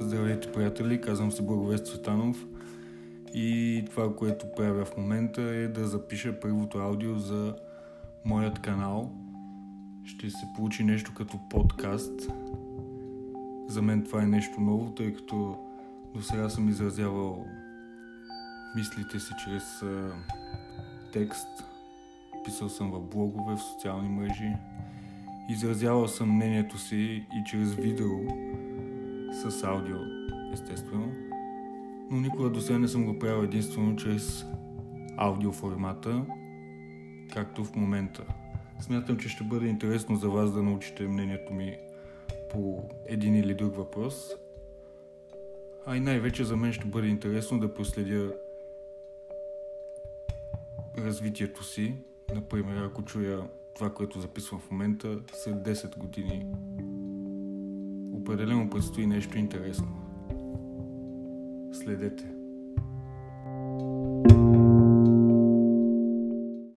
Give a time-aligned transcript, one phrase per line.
[0.00, 1.00] Здравейте, приятели!
[1.00, 2.46] Казвам се Благовест Цветанов
[3.34, 7.56] и това, което правя в момента е да запиша първото аудио за
[8.24, 9.12] моят канал.
[10.04, 12.20] Ще се получи нещо като подкаст.
[13.68, 15.58] За мен това е нещо ново, тъй като
[16.14, 17.46] до сега съм изразявал
[18.76, 19.84] мислите си чрез
[21.12, 21.64] текст.
[22.44, 24.52] Писал съм в блогове, в социални мрежи.
[25.50, 26.96] Изразявал съм мнението си
[27.34, 28.08] и чрез видео
[29.32, 29.96] с аудио,
[30.52, 31.12] естествено.
[32.10, 34.44] Но никога до сега не съм го правил единствено чрез
[35.16, 36.24] аудио формата,
[37.32, 38.24] както в момента.
[38.80, 41.76] Смятам, че ще бъде интересно за вас да научите мнението ми
[42.52, 44.30] по един или друг въпрос.
[45.86, 48.32] А и най-вече за мен ще бъде интересно да проследя
[50.98, 51.94] развитието си.
[52.34, 56.46] Например, ако чуя това, което записвам в момента, след 10 години
[58.12, 59.88] определено предстои нещо интересно.
[61.72, 62.39] Следете.